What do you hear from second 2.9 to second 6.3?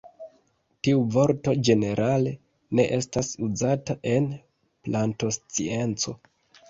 estas uzata en plantoscienco.